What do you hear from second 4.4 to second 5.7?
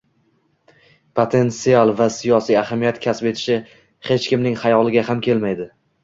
xayoliga ham kelmaydi.